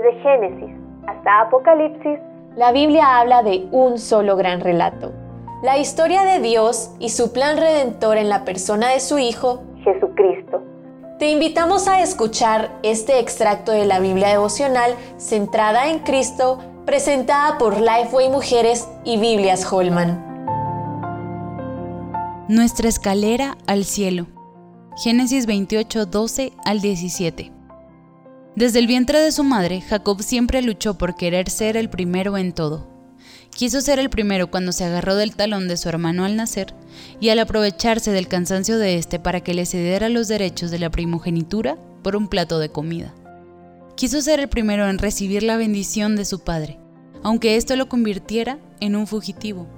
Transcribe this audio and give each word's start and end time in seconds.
Desde 0.00 0.18
Génesis 0.22 0.76
hasta 1.06 1.42
Apocalipsis, 1.42 2.18
la 2.56 2.72
Biblia 2.72 3.18
habla 3.18 3.42
de 3.42 3.68
un 3.70 3.98
solo 3.98 4.34
gran 4.36 4.60
relato. 4.60 5.12
La 5.62 5.76
historia 5.76 6.22
de 6.22 6.40
Dios 6.40 6.94
y 6.98 7.10
su 7.10 7.32
plan 7.32 7.58
redentor 7.58 8.16
en 8.16 8.30
la 8.30 8.44
persona 8.46 8.88
de 8.88 9.00
su 9.00 9.18
Hijo, 9.18 9.62
Jesucristo. 9.84 10.62
Te 11.18 11.28
invitamos 11.30 11.86
a 11.86 12.00
escuchar 12.00 12.70
este 12.82 13.18
extracto 13.18 13.72
de 13.72 13.84
la 13.84 14.00
Biblia 14.00 14.28
devocional 14.28 14.94
centrada 15.18 15.90
en 15.90 15.98
Cristo, 15.98 16.58
presentada 16.86 17.58
por 17.58 17.78
Lifeway 17.78 18.30
Mujeres 18.30 18.88
y 19.04 19.18
Biblias 19.18 19.70
Holman. 19.70 20.24
Nuestra 22.48 22.88
escalera 22.88 23.58
al 23.66 23.84
cielo. 23.84 24.26
Génesis 24.96 25.44
28, 25.44 26.06
12 26.06 26.52
al 26.64 26.80
17. 26.80 27.59
Desde 28.56 28.80
el 28.80 28.88
vientre 28.88 29.20
de 29.20 29.30
su 29.30 29.44
madre, 29.44 29.80
Jacob 29.80 30.22
siempre 30.22 30.60
luchó 30.60 30.98
por 30.98 31.14
querer 31.14 31.48
ser 31.48 31.76
el 31.76 31.88
primero 31.88 32.36
en 32.36 32.52
todo. 32.52 32.88
Quiso 33.54 33.80
ser 33.80 33.98
el 33.98 34.10
primero 34.10 34.50
cuando 34.50 34.72
se 34.72 34.84
agarró 34.84 35.14
del 35.14 35.36
talón 35.36 35.68
de 35.68 35.76
su 35.76 35.88
hermano 35.88 36.24
al 36.24 36.36
nacer 36.36 36.74
y 37.20 37.28
al 37.28 37.38
aprovecharse 37.38 38.10
del 38.10 38.26
cansancio 38.26 38.78
de 38.78 38.96
éste 38.96 39.20
para 39.20 39.40
que 39.40 39.54
le 39.54 39.66
cediera 39.66 40.08
los 40.08 40.26
derechos 40.28 40.70
de 40.70 40.80
la 40.80 40.90
primogenitura 40.90 41.76
por 42.02 42.16
un 42.16 42.28
plato 42.28 42.58
de 42.58 42.70
comida. 42.70 43.14
Quiso 43.96 44.20
ser 44.20 44.40
el 44.40 44.48
primero 44.48 44.88
en 44.88 44.98
recibir 44.98 45.42
la 45.42 45.56
bendición 45.56 46.16
de 46.16 46.24
su 46.24 46.40
padre, 46.40 46.78
aunque 47.22 47.56
esto 47.56 47.76
lo 47.76 47.88
convirtiera 47.88 48.58
en 48.80 48.96
un 48.96 49.06
fugitivo. 49.06 49.68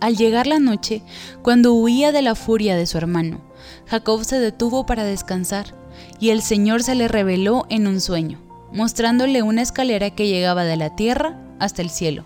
Al 0.00 0.16
llegar 0.16 0.46
la 0.46 0.60
noche, 0.60 1.02
cuando 1.42 1.74
huía 1.74 2.12
de 2.12 2.22
la 2.22 2.36
furia 2.36 2.76
de 2.76 2.86
su 2.86 2.98
hermano, 2.98 3.40
Jacob 3.86 4.24
se 4.24 4.38
detuvo 4.38 4.86
para 4.86 5.02
descansar 5.02 5.74
y 6.20 6.30
el 6.30 6.40
Señor 6.40 6.84
se 6.84 6.94
le 6.94 7.08
reveló 7.08 7.66
en 7.68 7.88
un 7.88 8.00
sueño, 8.00 8.40
mostrándole 8.72 9.42
una 9.42 9.62
escalera 9.62 10.10
que 10.10 10.28
llegaba 10.28 10.62
de 10.62 10.76
la 10.76 10.94
tierra 10.94 11.40
hasta 11.58 11.82
el 11.82 11.90
cielo. 11.90 12.24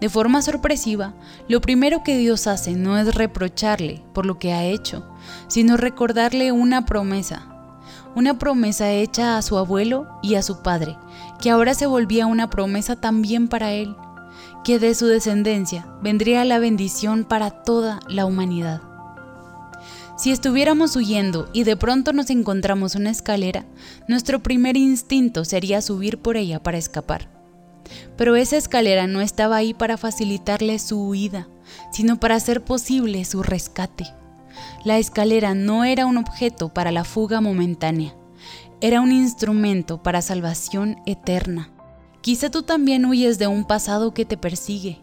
De 0.00 0.10
forma 0.10 0.42
sorpresiva, 0.42 1.14
lo 1.48 1.62
primero 1.62 2.02
que 2.02 2.18
Dios 2.18 2.46
hace 2.46 2.74
no 2.74 2.98
es 2.98 3.14
reprocharle 3.14 4.02
por 4.12 4.26
lo 4.26 4.38
que 4.38 4.52
ha 4.52 4.64
hecho, 4.64 5.06
sino 5.48 5.78
recordarle 5.78 6.52
una 6.52 6.84
promesa, 6.84 7.72
una 8.14 8.38
promesa 8.38 8.90
hecha 8.90 9.38
a 9.38 9.42
su 9.42 9.56
abuelo 9.56 10.06
y 10.22 10.34
a 10.34 10.42
su 10.42 10.62
padre, 10.62 10.98
que 11.40 11.50
ahora 11.50 11.72
se 11.72 11.86
volvía 11.86 12.26
una 12.26 12.50
promesa 12.50 12.96
también 12.96 13.48
para 13.48 13.72
él, 13.72 13.96
que 14.64 14.78
de 14.78 14.94
su 14.94 15.06
descendencia 15.06 15.86
vendría 16.02 16.44
la 16.44 16.58
bendición 16.58 17.24
para 17.24 17.50
toda 17.50 18.00
la 18.08 18.26
humanidad. 18.26 18.82
Si 20.16 20.30
estuviéramos 20.30 20.96
huyendo 20.96 21.48
y 21.52 21.64
de 21.64 21.76
pronto 21.76 22.14
nos 22.14 22.30
encontramos 22.30 22.94
una 22.94 23.10
escalera, 23.10 23.66
nuestro 24.08 24.42
primer 24.42 24.76
instinto 24.76 25.44
sería 25.44 25.82
subir 25.82 26.18
por 26.18 26.38
ella 26.38 26.62
para 26.62 26.78
escapar. 26.78 27.28
Pero 28.16 28.34
esa 28.34 28.56
escalera 28.56 29.06
no 29.06 29.20
estaba 29.20 29.56
ahí 29.56 29.74
para 29.74 29.98
facilitarle 29.98 30.78
su 30.78 31.00
huida, 31.00 31.48
sino 31.92 32.18
para 32.18 32.34
hacer 32.34 32.64
posible 32.64 33.24
su 33.26 33.42
rescate. 33.42 34.06
La 34.84 34.98
escalera 34.98 35.54
no 35.54 35.84
era 35.84 36.06
un 36.06 36.16
objeto 36.16 36.70
para 36.70 36.92
la 36.92 37.04
fuga 37.04 37.42
momentánea, 37.42 38.14
era 38.80 39.00
un 39.00 39.12
instrumento 39.12 40.02
para 40.02 40.22
salvación 40.22 40.96
eterna. 41.06 41.75
Quizá 42.26 42.50
tú 42.50 42.64
también 42.64 43.04
huyes 43.04 43.38
de 43.38 43.46
un 43.46 43.64
pasado 43.64 44.12
que 44.12 44.24
te 44.24 44.36
persigue, 44.36 44.98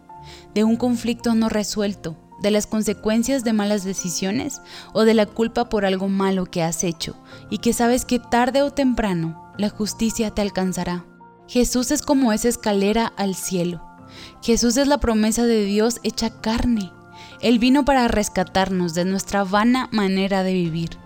de 0.54 0.66
un 0.66 0.76
conflicto 0.76 1.36
no 1.36 1.48
resuelto, 1.48 2.18
de 2.42 2.52
las 2.52 2.68
consecuencias 2.68 3.46
de 3.46 3.54
malas 3.54 3.86
decisiones 3.86 4.60
o 4.92 5.06
de 5.06 5.14
la 5.14 5.26
culpa 5.26 5.70
por 5.70 5.86
algo 5.86 6.10
malo 6.10 6.48
que 6.48 6.64
has 6.64 6.84
hecho 6.84 7.16
y 7.50 7.60
que 7.60 7.72
sabes 7.72 8.04
que 8.04 8.20
tarde 8.20 8.62
o 8.62 8.72
temprano 8.72 9.54
la 9.58 9.70
justicia 9.70 10.32
te 10.32 10.42
alcanzará. 10.42 11.06
Jesús 11.48 11.92
es 11.92 12.02
como 12.02 12.34
esa 12.34 12.50
escalera 12.50 13.14
al 13.16 13.36
cielo. 13.36 13.82
Jesús 14.42 14.76
es 14.76 14.90
la 14.90 14.98
promesa 14.98 15.46
de 15.46 15.64
Dios 15.64 16.02
hecha 16.04 16.42
carne. 16.42 16.92
Él 17.40 17.58
vino 17.58 17.86
para 17.86 18.10
rescatarnos 18.10 18.96
de 18.96 19.06
nuestra 19.06 19.46
vana 19.46 19.88
manera 19.94 20.44
de 20.44 20.52
vivir. 20.52 21.03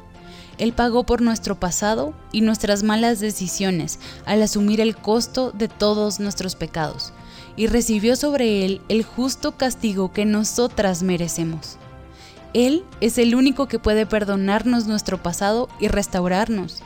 Él 0.58 0.74
pagó 0.74 1.04
por 1.04 1.22
nuestro 1.22 1.60
pasado 1.60 2.14
y 2.32 2.42
nuestras 2.42 2.84
malas 2.84 3.20
decisiones 3.20 4.00
al 4.26 4.42
asumir 4.42 4.82
el 4.82 4.96
costo 4.96 5.52
de 5.52 5.68
todos 5.68 6.20
nuestros 6.20 6.56
pecados 6.56 7.14
y 7.56 7.68
recibió 7.68 8.16
sobre 8.16 8.66
él 8.66 8.82
el 8.88 9.04
justo 9.04 9.58
castigo 9.58 10.14
que 10.14 10.26
nosotras 10.26 11.04
merecemos. 11.04 11.78
Él 12.54 12.86
es 13.02 13.18
el 13.18 13.36
único 13.36 13.68
que 13.68 13.80
puede 13.80 14.06
perdonarnos 14.06 14.88
nuestro 14.88 15.22
pasado 15.22 15.68
y 15.80 15.90
restaurarnos. 15.90 16.82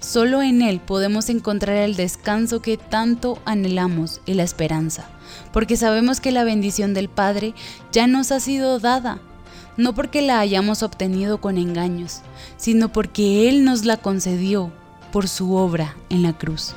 Solo 0.00 0.42
en 0.42 0.62
Él 0.62 0.80
podemos 0.80 1.28
encontrar 1.28 1.76
el 1.76 1.94
descanso 1.94 2.60
que 2.60 2.76
tanto 2.76 3.38
anhelamos 3.44 4.20
y 4.26 4.34
la 4.34 4.42
esperanza, 4.42 5.08
porque 5.52 5.76
sabemos 5.76 6.20
que 6.20 6.32
la 6.32 6.42
bendición 6.42 6.92
del 6.92 7.08
Padre 7.08 7.54
ya 7.92 8.08
nos 8.08 8.32
ha 8.32 8.40
sido 8.40 8.80
dada, 8.80 9.20
no 9.76 9.94
porque 9.94 10.22
la 10.22 10.40
hayamos 10.40 10.82
obtenido 10.82 11.40
con 11.40 11.58
engaños, 11.58 12.22
sino 12.56 12.88
porque 12.90 13.48
Él 13.48 13.64
nos 13.64 13.84
la 13.84 13.96
concedió 13.96 14.72
por 15.12 15.28
su 15.28 15.54
obra 15.54 15.94
en 16.08 16.22
la 16.22 16.32
cruz. 16.32 16.74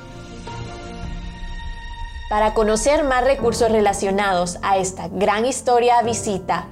Para 2.30 2.54
conocer 2.54 3.04
más 3.04 3.24
recursos 3.24 3.72
relacionados 3.72 4.60
a 4.64 4.78
esta 4.78 5.08
gran 5.10 5.46
historia, 5.46 6.02
visita 6.02 6.68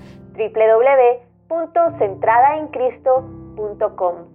www.centradaencristo.com. 1.50 4.33